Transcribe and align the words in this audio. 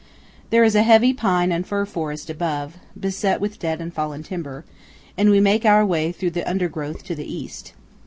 There 0.49 0.63
is 0.63 0.73
a 0.73 0.81
heavy 0.81 1.13
pine 1.13 1.51
and 1.51 1.63
fir 1.63 1.85
forest 1.85 2.31
above, 2.31 2.75
beset 2.99 3.39
with 3.39 3.59
dead 3.59 3.79
and 3.79 3.93
fallen 3.93 4.23
timber, 4.23 4.65
and 5.15 5.29
we 5.29 5.39
make 5.39 5.63
our 5.63 5.85
way 5.85 6.11
through 6.11 6.31
the 6.31 6.49
undergrowth 6.49 7.03
to 7.03 7.13
the 7.13 7.31
east. 7.31 7.73